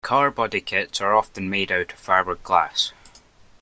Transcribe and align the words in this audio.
Car 0.03 0.31
body 0.31 0.61
kits 0.61 0.99
are 0.99 1.13
often 1.13 1.47
made 1.47 1.71
out 1.71 1.93
of 1.93 1.99
fiberglass. 2.03 2.91